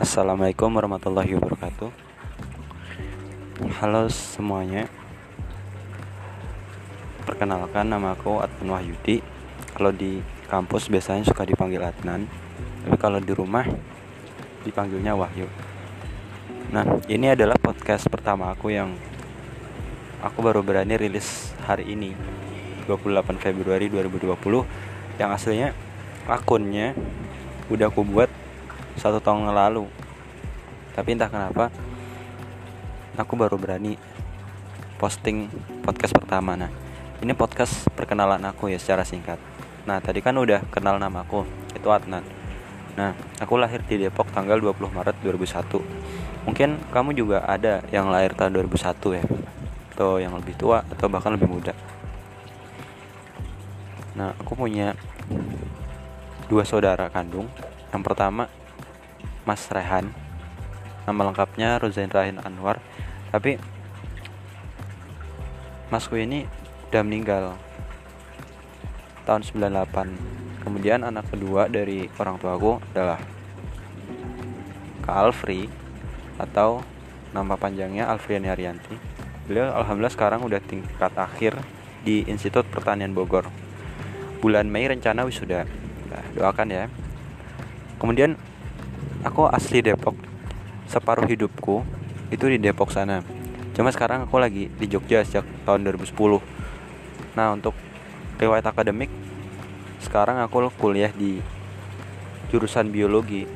Assalamualaikum 0.00 0.72
warahmatullahi 0.72 1.36
wabarakatuh. 1.36 1.92
Halo 3.84 4.08
semuanya. 4.08 4.88
Perkenalkan 7.28 7.84
nama 7.84 8.16
aku 8.16 8.40
Adnan 8.40 8.72
Wahyudi. 8.72 9.20
Kalau 9.76 9.92
di 9.92 10.24
kampus 10.48 10.88
biasanya 10.88 11.28
suka 11.28 11.44
dipanggil 11.44 11.84
Adnan. 11.84 12.24
Tapi 12.80 12.96
kalau 12.96 13.20
di 13.20 13.28
rumah 13.36 13.68
dipanggilnya 14.64 15.12
Wahyu. 15.12 15.44
Nah 16.72 17.04
ini 17.04 17.36
adalah 17.36 17.60
podcast 17.60 18.08
pertama 18.08 18.48
aku 18.56 18.72
yang 18.72 18.96
Aku 20.24 20.40
baru 20.40 20.64
berani 20.64 20.96
rilis 20.96 21.52
hari 21.68 21.92
ini 21.92 22.16
28 22.88 23.36
Februari 23.36 23.92
2020 23.92 24.32
Yang 25.20 25.30
aslinya 25.36 25.68
akunnya 26.24 26.96
udah 27.68 27.92
aku 27.92 28.00
buat 28.00 28.39
satu 29.00 29.16
tahun 29.16 29.48
lalu. 29.48 29.88
Tapi 30.92 31.16
entah 31.16 31.32
kenapa 31.32 31.72
aku 33.16 33.32
baru 33.32 33.56
berani 33.56 33.96
posting 35.00 35.48
podcast 35.80 36.12
pertama. 36.12 36.60
Nah 36.60 36.68
ini 37.24 37.32
podcast 37.32 37.88
perkenalan 37.96 38.44
aku 38.44 38.68
ya 38.68 38.76
secara 38.76 39.08
singkat. 39.08 39.40
Nah 39.88 39.96
tadi 40.04 40.20
kan 40.20 40.36
udah 40.36 40.60
kenal 40.68 41.00
nama 41.00 41.24
aku 41.24 41.48
itu 41.72 41.88
Adnan. 41.88 42.20
Nah 43.00 43.16
aku 43.40 43.56
lahir 43.56 43.80
di 43.88 43.96
Depok 43.96 44.28
tanggal 44.36 44.60
20 44.60 44.92
Maret 44.92 45.16
2001 45.24 46.20
mungkin 46.40 46.80
kamu 46.88 47.12
juga 47.12 47.44
ada 47.44 47.84
yang 47.92 48.08
lahir 48.08 48.36
tahun 48.36 48.60
2001 48.60 49.16
ya? 49.16 49.24
Atau 49.96 50.20
yang 50.20 50.36
lebih 50.36 50.56
tua 50.56 50.84
atau 50.84 51.08
bahkan 51.08 51.32
lebih 51.32 51.48
muda? 51.48 51.72
Nah 54.16 54.36
aku 54.36 54.52
punya 54.52 54.92
dua 56.52 56.68
saudara 56.68 57.08
kandung. 57.08 57.48
Yang 57.90 58.02
pertama 58.04 58.48
Mas 59.48 59.66
Rehan. 59.72 60.12
Nama 61.08 61.20
lengkapnya 61.30 61.80
Rozain 61.80 62.10
Rahin 62.12 62.40
Anwar. 62.40 62.78
Tapi 63.32 63.56
Masku 65.90 66.14
ini 66.18 66.46
udah 66.90 67.02
meninggal 67.02 67.44
tahun 69.26 69.42
98 69.42 70.62
kemudian 70.62 71.02
anak 71.02 71.26
kedua 71.30 71.66
dari 71.66 72.06
orang 72.18 72.38
tuaku 72.38 72.82
adalah 72.94 73.18
Kak 75.02 75.16
Alfri 75.18 75.70
atau 76.38 76.82
nama 77.30 77.54
panjangnya 77.54 78.10
Alfriani 78.10 78.50
Arianti 78.50 78.94
beliau 79.50 79.70
alhamdulillah 79.74 80.14
sekarang 80.14 80.46
udah 80.46 80.62
tingkat 80.62 81.10
akhir 81.14 81.58
di 82.00 82.24
Institut 82.26 82.64
Pertanian 82.68 83.12
Bogor. 83.12 83.48
Bulan 84.40 84.72
Mei 84.72 84.88
rencana 84.88 85.28
wisuda. 85.28 85.68
Nah, 86.08 86.24
doakan 86.32 86.68
ya. 86.72 86.84
Kemudian 88.00 88.40
aku 89.24 89.46
asli 89.48 89.84
Depok. 89.84 90.16
Separuh 90.88 91.28
hidupku 91.28 91.84
itu 92.32 92.44
di 92.48 92.58
Depok 92.58 92.90
sana. 92.90 93.22
Cuma 93.76 93.92
sekarang 93.94 94.26
aku 94.26 94.36
lagi 94.40 94.66
di 94.68 94.86
Jogja 94.90 95.22
sejak 95.22 95.46
tahun 95.64 95.86
2010 95.86 96.58
nah 97.30 97.54
untuk 97.54 97.78
riwayat 98.42 98.66
akademik 98.66 99.06
sekarang 100.02 100.42
aku 100.42 100.66
kuliah 100.74 101.12
di 101.14 101.38
jurusan 102.50 102.90
biologi. 102.90 103.46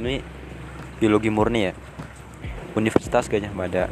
Ini 0.00 0.18
biologi 0.98 1.30
murni 1.30 1.70
ya? 1.70 1.74
Universitas 2.74 3.30
Gajah 3.30 3.52
Mada 3.54 3.86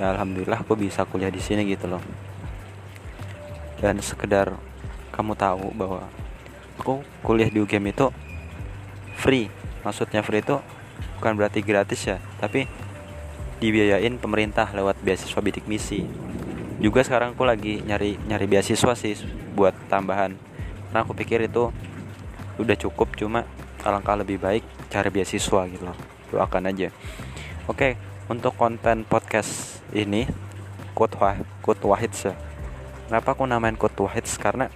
ya 0.00 0.16
alhamdulillah 0.16 0.64
aku 0.64 0.80
bisa 0.80 1.04
kuliah 1.04 1.30
di 1.30 1.38
sini 1.38 1.62
gitu 1.68 1.86
loh. 1.86 2.02
Dan 3.78 4.00
sekedar 4.00 4.56
kamu 5.12 5.36
tahu 5.36 5.70
bahwa 5.76 6.08
aku 6.80 7.04
kuliah 7.20 7.52
di 7.52 7.60
UGM 7.60 7.92
itu 7.92 8.08
free. 9.20 9.52
Maksudnya 9.84 10.24
free 10.24 10.40
itu 10.40 10.56
bukan 11.20 11.36
berarti 11.36 11.60
gratis 11.60 12.00
ya 12.08 12.16
tapi 12.40 12.64
dibiayain 13.60 14.16
pemerintah 14.16 14.72
lewat 14.72 14.96
beasiswa 15.04 15.40
bidik 15.44 15.68
misi. 15.68 16.08
Juga 16.80 17.04
sekarang 17.04 17.36
aku 17.36 17.44
lagi 17.44 17.84
nyari 17.84 18.16
nyari 18.24 18.48
beasiswa 18.48 18.96
sih 18.96 19.20
buat 19.52 19.76
tambahan. 19.92 20.32
Karena 20.88 20.98
aku 21.04 21.12
pikir 21.12 21.44
itu 21.44 21.68
udah 22.56 22.76
cukup 22.80 23.12
cuma 23.20 23.44
alangkah 23.84 24.16
lebih 24.16 24.40
baik 24.40 24.64
cari 24.88 25.12
beasiswa 25.12 25.68
gitu 25.68 25.84
loh. 25.84 25.98
Doakan 26.32 26.72
aja. 26.72 26.88
Oke 27.68 28.00
untuk 28.32 28.56
konten 28.56 29.04
podcast 29.04 29.84
ini 29.92 30.24
quote 30.96 31.18
wah 31.20 31.36
quote 31.60 31.82
wahid 31.82 32.14
ya 32.14 32.32
kenapa 33.10 33.34
aku 33.34 33.42
namain 33.44 33.76
quote 33.76 34.00
wahid? 34.00 34.24
Karena 34.38 34.70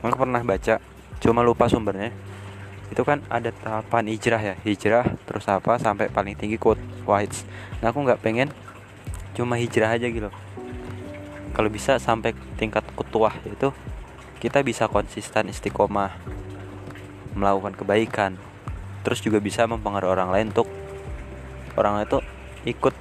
aku 0.00 0.16
pernah 0.16 0.40
baca 0.46 0.78
cuma 1.18 1.42
lupa 1.42 1.66
sumbernya 1.66 2.14
itu 2.88 3.02
kan 3.04 3.20
ada 3.28 3.52
tahapan 3.52 4.08
hijrah 4.08 4.40
ya. 4.40 4.54
Hijrah 4.64 5.04
terus 5.28 5.44
apa 5.48 5.76
sampai 5.76 6.08
paling 6.08 6.34
tinggi 6.34 6.56
quote 6.56 6.80
wahid 7.04 7.32
nah 7.80 7.94
aku 7.94 8.02
nggak 8.04 8.20
pengen 8.20 8.48
cuma 9.36 9.54
hijrah 9.60 9.94
aja 9.94 10.08
gitu. 10.10 10.32
Kalau 11.54 11.68
bisa 11.70 11.98
sampai 11.98 12.34
tingkat 12.58 12.82
kutuah 12.94 13.34
itu 13.46 13.70
kita 14.38 14.62
bisa 14.62 14.86
konsisten 14.86 15.50
istiqomah 15.50 16.14
melakukan 17.34 17.74
kebaikan. 17.78 18.32
Terus 19.06 19.22
juga 19.22 19.38
bisa 19.38 19.64
mempengaruhi 19.64 20.10
orang 20.10 20.30
lain 20.34 20.46
untuk 20.50 20.68
orang 21.78 22.02
itu 22.02 22.18
ikut 22.66 22.94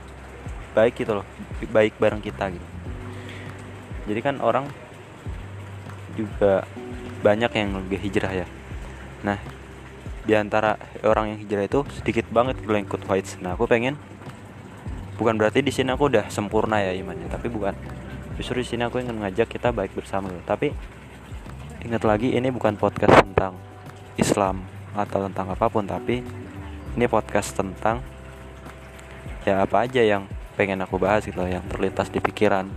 baik 0.77 0.93
gitu 1.01 1.17
loh 1.17 1.25
baik 1.73 1.97
bareng 1.97 2.21
kita 2.21 2.53
gitu. 2.53 2.67
Jadi 4.07 4.19
kan 4.21 4.37
orang 4.39 4.69
juga 6.13 6.63
banyak 7.25 7.51
yang 7.57 7.81
lebih 7.81 7.97
hijrah 7.97 8.45
ya. 8.45 8.47
Nah 9.25 9.41
di 10.27 10.35
antara 10.35 10.75
orang 11.07 11.31
yang 11.33 11.39
hijrah 11.39 11.65
itu 11.65 11.79
sedikit 11.95 12.27
banget 12.27 12.59
gue 12.59 12.75
ikut 12.75 13.07
white 13.07 13.39
nah 13.39 13.55
aku 13.55 13.63
pengen 13.63 13.95
bukan 15.17 15.33
berarti 15.39 15.65
di 15.65 15.73
sini 15.73 15.95
aku 15.95 16.13
udah 16.13 16.29
sempurna 16.29 16.79
ya 16.79 16.93
imannya 16.93 17.27
tapi 17.27 17.49
bukan. 17.49 17.73
Justru 18.37 18.61
di 18.61 18.67
sini 18.69 18.85
aku 18.85 19.01
ingin 19.01 19.17
ngajak 19.17 19.49
kita 19.49 19.73
baik 19.73 19.97
bersama. 19.97 20.29
Gitu. 20.29 20.45
tapi 20.45 20.67
ingat 21.81 22.05
lagi 22.05 22.37
ini 22.37 22.53
bukan 22.53 22.77
podcast 22.77 23.17
tentang 23.25 23.57
Islam 24.17 24.61
atau 24.93 25.25
tentang 25.29 25.49
apa 25.53 25.65
pun 25.69 25.85
tapi 25.85 26.21
ini 26.97 27.05
podcast 27.09 27.53
tentang 27.53 28.01
ya 29.45 29.65
apa 29.65 29.85
aja 29.85 30.01
yang 30.05 30.25
pengen 30.57 30.81
aku 30.81 30.97
bahas 31.01 31.25
gitu 31.25 31.41
yang 31.49 31.65
terlintas 31.65 32.13
di 32.13 32.21
pikiran. 32.21 32.69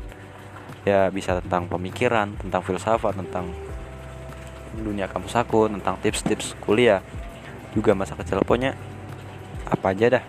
Ya 0.88 1.12
bisa 1.12 1.44
tentang 1.44 1.68
pemikiran 1.68 2.40
tentang 2.40 2.64
filsafat 2.64 3.12
tentang 3.20 3.52
dunia 4.80 5.10
kampus 5.12 5.36
aku 5.36 5.68
tentang 5.68 6.00
tips-tips 6.00 6.56
kuliah 6.64 7.04
juga 7.74 7.94
masa 7.94 8.18
kecil. 8.18 8.42
Pokoknya 8.42 8.74
apa 9.66 9.94
aja 9.94 10.20
dah 10.20 10.24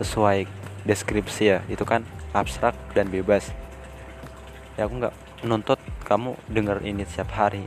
sesuai 0.00 0.48
deskripsi 0.84 1.44
ya. 1.48 1.58
Itu 1.70 1.88
kan 1.88 2.04
abstrak 2.36 2.76
dan 2.92 3.08
bebas. 3.08 3.52
Ya 4.76 4.88
aku 4.88 5.00
nggak 5.00 5.14
menuntut 5.44 5.80
kamu 6.04 6.36
denger 6.50 6.82
ini 6.84 7.06
setiap 7.06 7.32
hari 7.36 7.64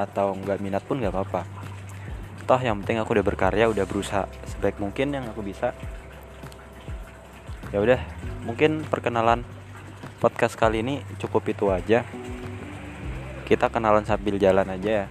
atau 0.00 0.34
nggak 0.34 0.58
minat 0.62 0.82
pun 0.84 1.00
nggak 1.00 1.12
apa-apa. 1.12 1.42
Toh 2.44 2.60
yang 2.60 2.84
penting 2.84 3.00
aku 3.00 3.16
udah 3.16 3.24
berkarya 3.24 3.72
udah 3.72 3.84
berusaha 3.88 4.28
sebaik 4.48 4.76
mungkin 4.80 5.16
yang 5.16 5.24
aku 5.28 5.40
bisa. 5.40 5.72
Ya 7.72 7.82
udah 7.82 7.98
mungkin 8.46 8.84
perkenalan 8.86 9.42
podcast 10.20 10.54
kali 10.54 10.84
ini 10.84 11.00
cukup 11.18 11.42
itu 11.50 11.68
aja. 11.72 12.06
Kita 13.44 13.68
kenalan 13.68 14.08
sambil 14.08 14.40
jalan 14.40 14.64
aja 14.72 15.04
ya 15.04 15.06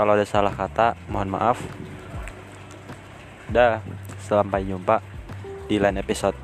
kalau 0.00 0.16
ada 0.16 0.24
salah 0.24 0.56
kata, 0.56 0.96
mohon 1.12 1.36
maaf. 1.36 1.60
Dah, 3.52 3.84
sampai 4.24 4.64
jumpa 4.64 5.04
di 5.68 5.76
lain 5.76 6.00
episode. 6.00 6.39